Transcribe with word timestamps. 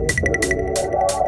Yeah. 0.00 1.20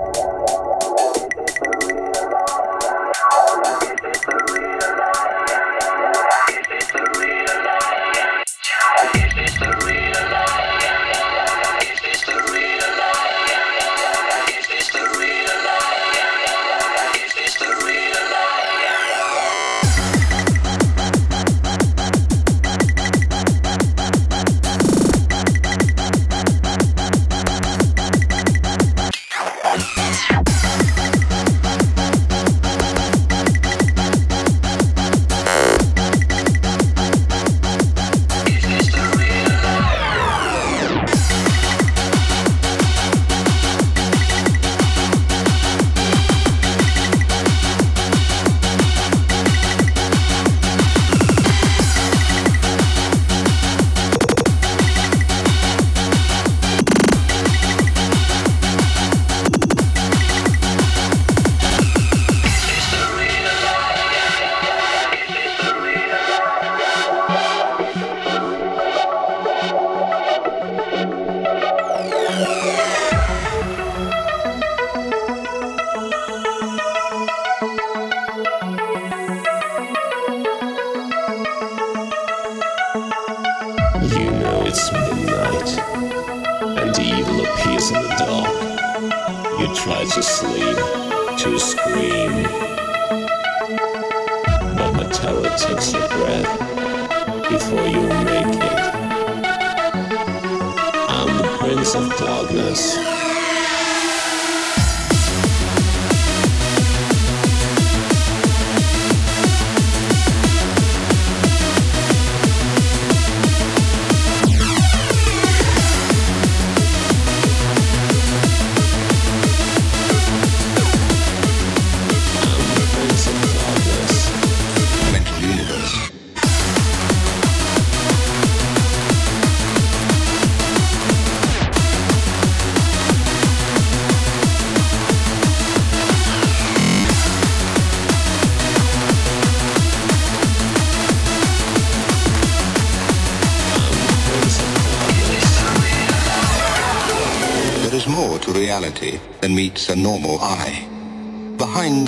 Than 96.25 96.63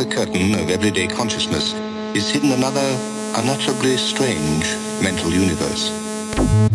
the 0.05 0.15
curtain 0.15 0.55
of 0.55 0.69
everyday 0.71 1.07
consciousness 1.07 1.73
is 2.15 2.29
hidden 2.31 2.53
another 2.53 2.87
unutterably 3.37 3.97
strange 3.97 4.65
mental 5.03 5.31
universe. 5.31 6.74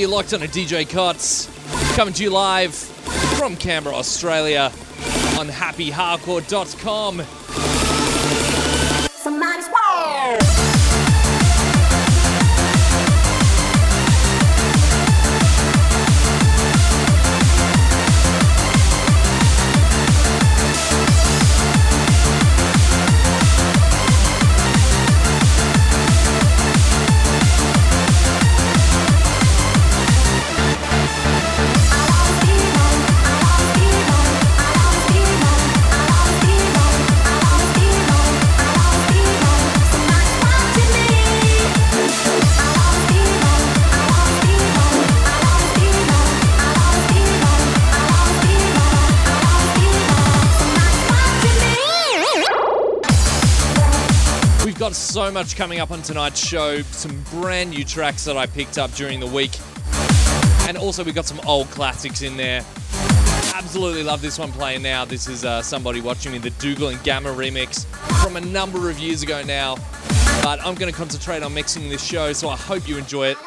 You're 0.00 0.08
locked 0.08 0.32
on 0.32 0.42
a 0.42 0.46
DJ 0.46 0.88
Cots, 0.88 1.46
coming 1.94 2.14
to 2.14 2.22
you 2.22 2.30
live 2.30 2.74
from 2.74 3.54
Canberra, 3.54 3.94
Australia, 3.94 4.72
on 5.38 5.46
happyhardcore.com. 5.46 7.39
so 55.30 55.34
much 55.34 55.54
coming 55.54 55.78
up 55.78 55.92
on 55.92 56.02
tonight's 56.02 56.44
show. 56.44 56.82
Some 56.82 57.22
brand 57.30 57.70
new 57.70 57.84
tracks 57.84 58.24
that 58.24 58.36
I 58.36 58.46
picked 58.46 58.78
up 58.78 58.90
during 58.94 59.20
the 59.20 59.28
week. 59.28 59.56
And 60.66 60.76
also, 60.76 61.04
we 61.04 61.12
got 61.12 61.24
some 61.24 61.38
old 61.46 61.70
classics 61.70 62.22
in 62.22 62.36
there. 62.36 62.64
Absolutely 63.54 64.02
love 64.02 64.22
this 64.22 64.40
one 64.40 64.50
playing 64.50 64.82
now. 64.82 65.04
This 65.04 65.28
is 65.28 65.44
uh, 65.44 65.62
Somebody 65.62 66.00
Watching 66.00 66.32
Me, 66.32 66.38
the 66.38 66.50
Dougal 66.50 66.88
and 66.88 67.00
Gammer 67.04 67.32
remix 67.32 67.86
from 68.24 68.38
a 68.38 68.40
number 68.40 68.90
of 68.90 68.98
years 68.98 69.22
ago 69.22 69.40
now. 69.44 69.76
But 70.42 70.58
I'm 70.66 70.74
going 70.74 70.90
to 70.90 70.98
concentrate 70.98 71.44
on 71.44 71.54
mixing 71.54 71.88
this 71.88 72.04
show, 72.04 72.32
so 72.32 72.48
I 72.48 72.56
hope 72.56 72.88
you 72.88 72.98
enjoy 72.98 73.28
it. 73.28 73.38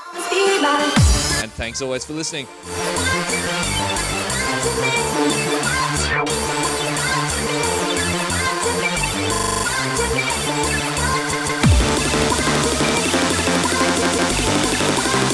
And 1.42 1.52
thanks 1.52 1.82
always 1.82 2.06
for 2.06 2.14
listening. 2.14 2.48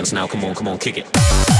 Thank 0.00 1.59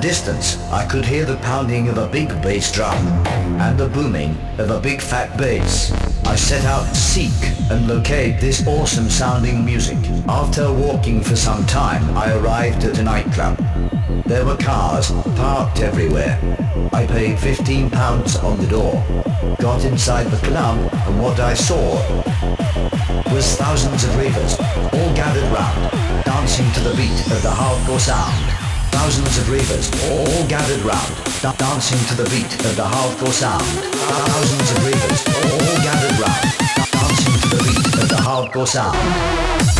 Distance 0.00 0.56
I 0.70 0.86
could 0.86 1.04
hear 1.04 1.26
the 1.26 1.36
pounding 1.36 1.88
of 1.88 1.98
a 1.98 2.06
big 2.06 2.28
bass 2.42 2.72
drum 2.72 2.96
and 3.60 3.78
the 3.78 3.88
booming 3.88 4.36
of 4.58 4.70
a 4.70 4.80
big 4.80 5.00
fat 5.00 5.36
bass. 5.36 5.92
I 6.26 6.36
set 6.36 6.64
out 6.64 6.88
to 6.88 6.94
seek 6.94 7.32
and 7.70 7.86
locate 7.86 8.40
this 8.40 8.66
awesome 8.66 9.10
sounding 9.10 9.64
music. 9.64 9.98
After 10.26 10.72
walking 10.72 11.20
for 11.20 11.36
some 11.36 11.66
time, 11.66 12.16
I 12.16 12.32
arrived 12.34 12.84
at 12.84 12.98
a 12.98 13.02
nightclub. 13.02 13.58
There 14.24 14.46
were 14.46 14.56
cars 14.56 15.10
parked 15.36 15.80
everywhere. 15.80 16.38
I 16.92 17.06
paid 17.06 17.38
15 17.38 17.90
pounds 17.90 18.36
on 18.36 18.58
the 18.58 18.66
door, 18.66 19.04
got 19.58 19.84
inside 19.84 20.24
the 20.24 20.46
club, 20.46 20.78
and 21.06 21.20
what 21.20 21.40
I 21.40 21.54
saw 21.54 21.96
was 23.32 23.56
thousands 23.56 24.04
of 24.04 24.16
ravers, 24.16 24.58
all 24.58 25.14
gathered 25.14 25.50
round, 25.52 26.24
dancing 26.24 26.70
to 26.72 26.80
the 26.80 26.96
beat 26.96 27.20
of 27.32 27.42
the 27.42 27.50
hardcore 27.50 28.00
sound. 28.00 28.59
Thousands 29.00 29.38
of 29.38 29.50
ravers, 29.50 29.90
all 30.10 30.46
gathered 30.46 30.82
round, 30.82 31.14
da- 31.40 31.54
dancing 31.54 31.98
to 32.08 32.22
the 32.22 32.28
beat 32.28 32.52
of 32.66 32.76
the 32.76 32.82
hardcore 32.82 33.32
sound. 33.32 33.62
Thousands 33.62 34.70
of 34.72 34.84
ravers, 34.84 35.24
all 35.26 35.76
gathered 35.82 36.18
round, 36.20 36.44
da- 36.76 36.84
dancing 36.92 37.40
to 37.40 37.48
the 37.48 37.62
beat 37.64 38.02
of 38.02 38.08
the 38.10 38.16
hardcore 38.16 38.68
sound. 38.68 39.79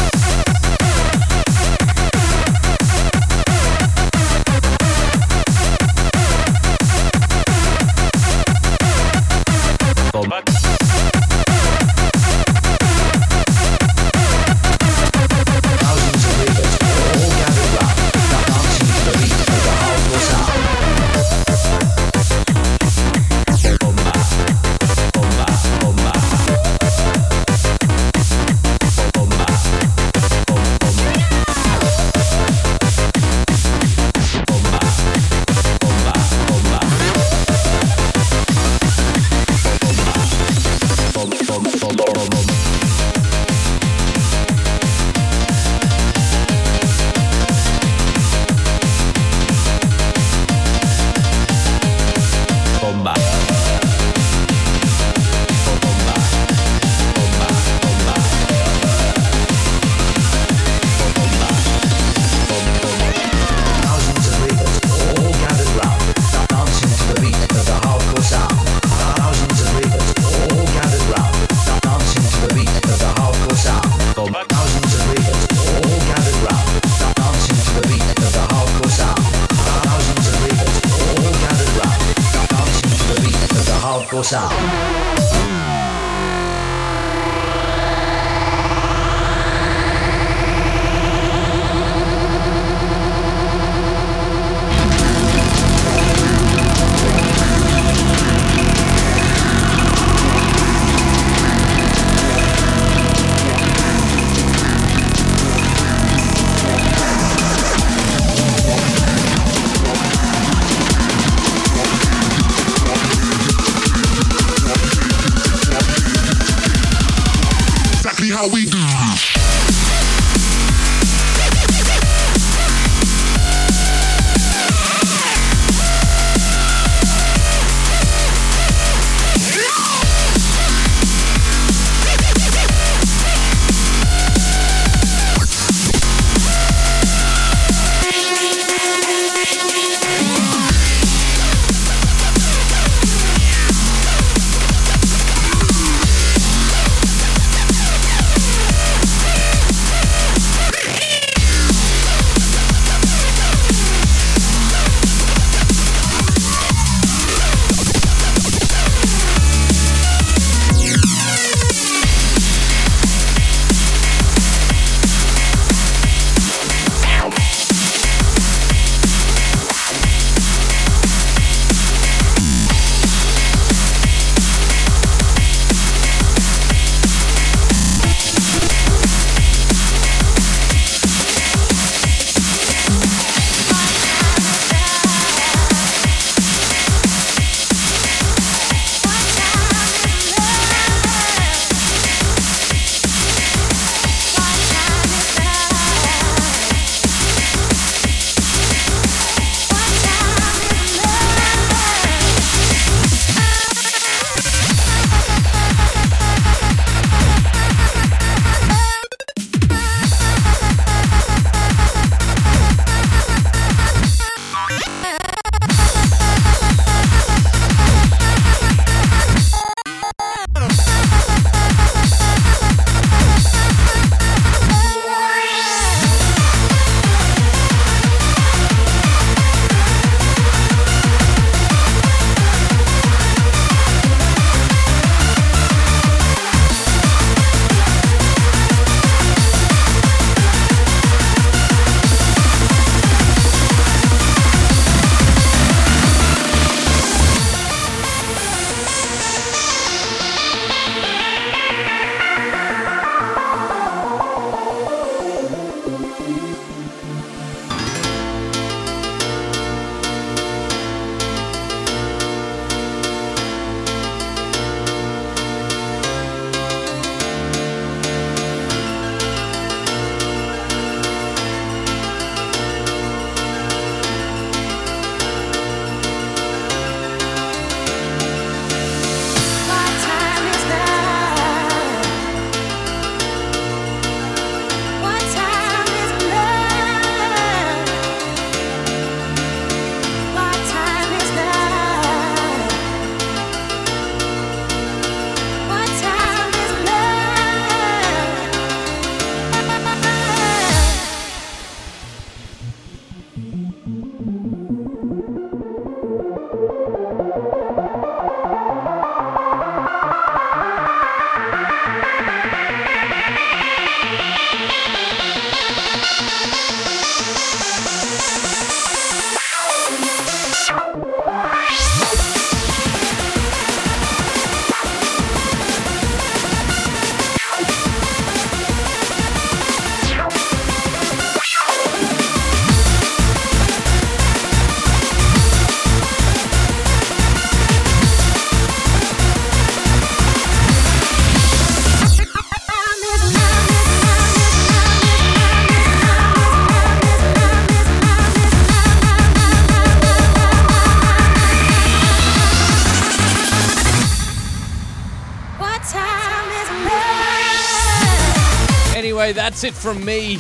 That's 359.51 359.65
it 359.65 359.75
from 359.75 360.05
me 360.05 360.37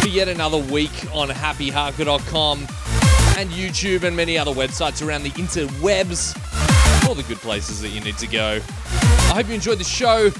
for 0.00 0.08
yet 0.08 0.26
another 0.26 0.58
week 0.58 0.90
on 1.14 1.28
happyhardcore.com 1.28 2.58
and 3.38 3.48
YouTube 3.48 4.02
and 4.02 4.16
many 4.16 4.36
other 4.36 4.50
websites 4.50 5.06
around 5.06 5.22
the 5.22 5.30
interwebs. 5.30 6.36
All 7.06 7.14
the 7.14 7.22
good 7.22 7.36
places 7.36 7.80
that 7.80 7.90
you 7.90 8.00
need 8.00 8.18
to 8.18 8.26
go. 8.26 8.60
I 8.90 9.34
hope 9.36 9.46
you 9.46 9.54
enjoyed 9.54 9.78
the 9.78 9.84
show. 9.84 10.30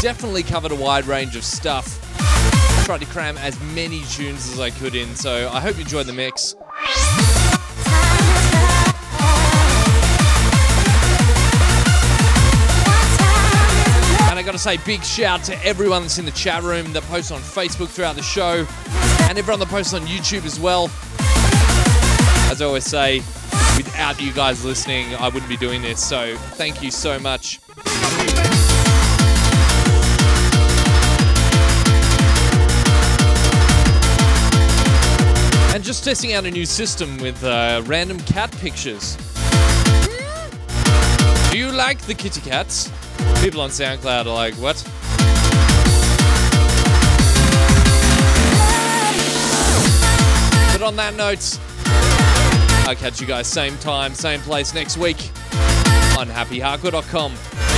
Definitely 0.00 0.44
covered 0.44 0.70
a 0.70 0.76
wide 0.76 1.06
range 1.06 1.34
of 1.34 1.42
stuff. 1.42 1.98
Tried 2.84 3.00
to 3.00 3.06
cram 3.06 3.36
as 3.38 3.60
many 3.74 4.04
tunes 4.04 4.48
as 4.52 4.60
I 4.60 4.70
could 4.70 4.94
in, 4.94 5.16
so 5.16 5.50
I 5.52 5.58
hope 5.58 5.74
you 5.74 5.82
enjoyed 5.82 6.06
the 6.06 6.12
mix. 6.12 6.54
I 14.44 14.46
gotta 14.46 14.58
say, 14.58 14.76
big 14.84 15.02
shout 15.02 15.42
to 15.44 15.64
everyone 15.64 16.02
that's 16.02 16.18
in 16.18 16.26
the 16.26 16.30
chat 16.32 16.62
room 16.62 16.92
that 16.92 17.02
posts 17.04 17.30
on 17.30 17.40
Facebook 17.40 17.88
throughout 17.88 18.14
the 18.14 18.22
show, 18.22 18.66
and 19.22 19.38
everyone 19.38 19.58
that 19.60 19.70
posts 19.70 19.94
on 19.94 20.02
YouTube 20.02 20.44
as 20.44 20.60
well. 20.60 20.90
As 22.52 22.60
I 22.60 22.66
always 22.66 22.84
say, 22.84 23.20
without 23.78 24.20
you 24.20 24.34
guys 24.34 24.62
listening, 24.62 25.14
I 25.14 25.30
wouldn't 25.30 25.48
be 25.48 25.56
doing 25.56 25.80
this, 25.80 26.06
so 26.06 26.36
thank 26.36 26.82
you 26.82 26.90
so 26.90 27.18
much. 27.18 27.58
And 35.74 35.82
just 35.82 36.04
testing 36.04 36.34
out 36.34 36.44
a 36.44 36.50
new 36.50 36.66
system 36.66 37.16
with 37.16 37.42
uh, 37.42 37.82
random 37.86 38.20
cat 38.20 38.52
pictures. 38.58 39.16
Do 41.50 41.56
you 41.56 41.72
like 41.72 41.98
the 42.02 42.14
kitty 42.14 42.42
cats? 42.42 42.90
People 43.42 43.60
on 43.60 43.70
SoundCloud 43.70 44.26
are 44.26 44.34
like, 44.34 44.54
what? 44.54 44.82
But 50.72 50.82
on 50.82 50.96
that 50.96 51.14
note, 51.14 51.58
I'll 52.88 52.96
catch 52.96 53.20
you 53.20 53.26
guys 53.26 53.46
same 53.46 53.76
time, 53.78 54.14
same 54.14 54.40
place 54.40 54.74
next 54.74 54.96
week 54.96 55.30
on 56.18 56.28
happyhardcore.com. 56.28 57.73